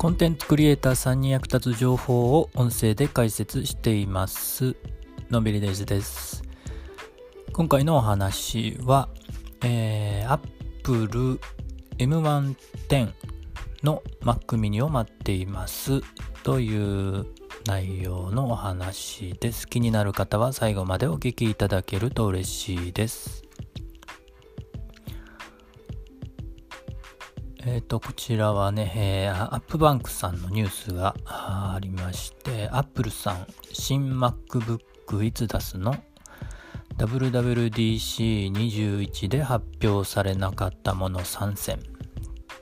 [0.00, 4.74] コンテンツクリエイターさんに役立つ情報を音声で解説しています。
[5.28, 6.42] のんびりデイズです。
[7.52, 9.10] 今回のお話は、
[9.62, 11.38] えー、Apple
[11.98, 13.12] M110
[13.82, 16.00] の Mac mini を待っています。
[16.44, 17.26] という
[17.66, 19.68] 内容のお話です。
[19.68, 23.49] 気になる方は最後までお聞きいただけると嬉しいです。
[27.62, 35.94] え、ー、と、こちらはね、えー、アップバンクさんのニュースがありまして、アップルさん、新 MacBook いつ出すの
[36.96, 41.80] ？WWDC21 で発表されなかったもの参戦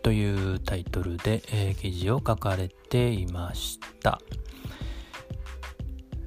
[0.03, 4.21] というタイトルで、えー、記事を書かれていました。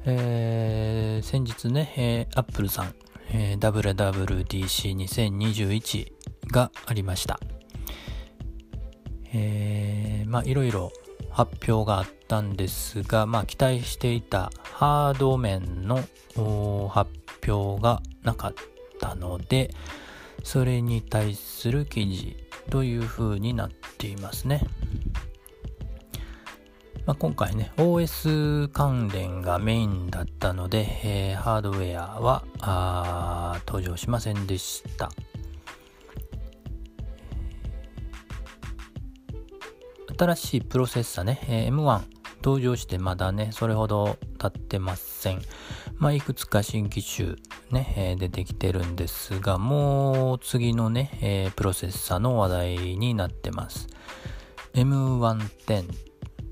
[0.05, 2.95] えー、先日ね、えー、アップルさん、
[3.31, 6.13] えー、WWDC2021
[6.51, 7.37] がありました。
[9.33, 10.91] えー、まあいろいろ
[11.29, 16.03] 発表があったんですが、まあ期待していたハード面の
[16.89, 17.11] 発
[17.47, 18.53] 表がなかっ
[18.99, 19.71] たので、
[20.43, 22.35] それに対する記事
[22.69, 24.61] という風になっていますね。
[27.05, 35.11] まあ、今回ね、OS 関連がメインだったので、えー、ハードウェアは登場しませんでした。
[40.17, 42.01] 新しいプロセッサね、え、M1
[42.43, 45.41] 登場してまだね、それほど経ってません。
[45.97, 47.35] まあ、いくつか新機種
[47.69, 53.87] ね、え、出てきてるんですが、もう次のね、え、プロセッサの話題になってます。
[54.73, 55.85] M110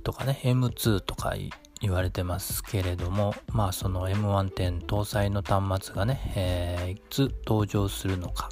[0.04, 1.34] とかね、M2 とか
[1.82, 8.50] 言われてますけれども、まあその M110 搭載の端末がね、えー、いつ登場するのか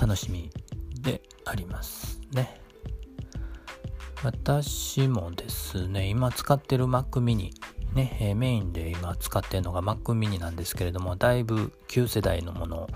[0.00, 0.50] 楽しみ
[1.00, 2.61] でありますね。
[4.24, 7.50] 私もですね、今使ってる Mac mini、
[7.92, 12.88] ね、えメインで今使ってるのが Mac mini なんですけれども、だいぶ旧世代のもの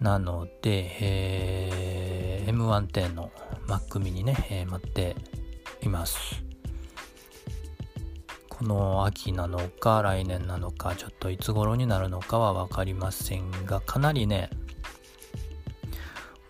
[0.00, 3.30] なので、えー、M110 の
[3.68, 5.14] Mac mini ね、えー、待って
[5.80, 6.42] います。
[8.48, 14.50] この秋なのか来年なのか、ちょっといつ頃になるのかはわかりませんが、かなりね、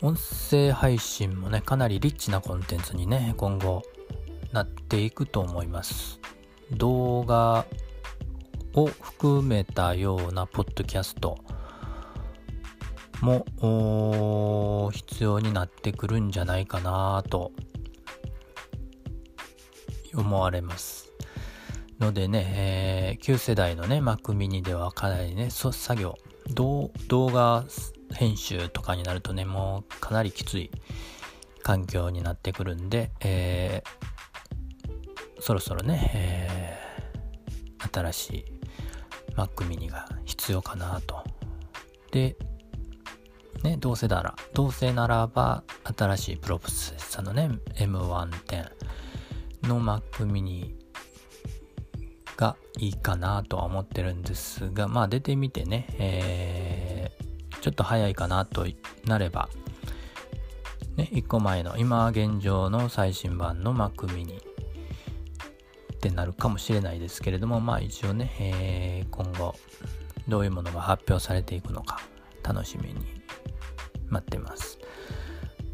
[0.03, 3.83] 音声配信もね、かなりリッチなコンテンツにね、今後
[4.51, 6.19] なっていくと思います。
[6.73, 7.67] 動画
[8.75, 11.39] を含めたようなポッドキャスト
[13.21, 17.53] も必要になってくるんじゃないかなと
[20.13, 21.13] 思われます。
[22.01, 26.19] のでね、えー、旧世代のね、Mac mini ではかなりね、作業、
[26.57, 26.91] 動
[27.29, 27.65] 画
[28.15, 30.71] 編集とかになるとね、もうかなりきつい
[31.63, 38.45] 環境になってくるんで、えー、そろそろね、えー、新しい
[39.37, 41.23] Mac mini が必要かなと。
[42.11, 42.37] で、
[43.63, 45.63] ね、どうせなら、どうせならば、
[45.97, 48.71] 新しいプロプセッサのね、M110
[49.63, 50.75] の Mac mini
[52.37, 56.92] がいいかなとは思ってるんですが、まあ出てみてね、えー
[57.63, 58.67] ちょっと早いかなと
[59.07, 59.49] なれば、
[60.97, 69.55] ね、1個前の今現状の最新版の Mac mini ってなるかもしれないですけれども、まあ一応ね、えー、今後
[70.27, 72.01] どういうものが発表されていくのか
[72.43, 73.23] 楽しみに
[74.09, 74.81] 待ってます。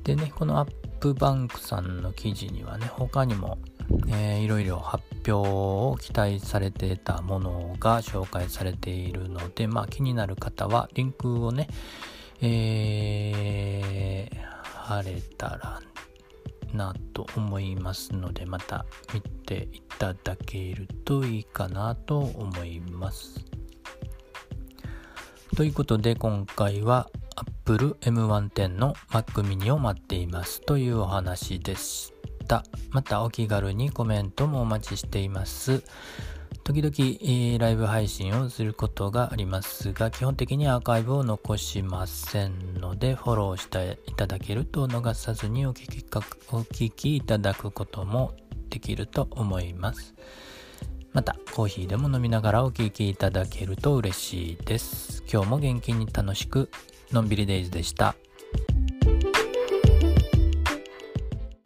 [0.05, 3.57] でね、このアップバンクさんの記事にはね、他にも
[4.09, 11.69] えー、いろいろ発表を期待されてたものが紹介されているので、まあ気になる方はリンクをね、
[12.41, 15.83] えー、貼れたら
[16.73, 18.85] なと思いますので、また
[19.15, 23.45] 見ていただけるといいかなと思います。
[25.57, 32.13] ということで今回は Apple M110 の Mac mini を待っていますというお話でし
[32.49, 32.65] た。
[32.91, 35.85] またお気軽にコメントもお待ちしています。
[36.65, 36.93] 時々、
[37.23, 48.35] えー、ライブ配信をすることがありますが、基本的にアーカイブを残しませんので、フォローしていただけると逃さずにお聞きかお聞きいただくことも
[48.69, 50.15] できると思います。
[51.13, 55.25] また、コーヒーでも飲みながらお聞きいただけると嬉しいです。
[55.31, 56.71] 今日も元気に楽しく、
[57.13, 58.15] のんびりデイズでした。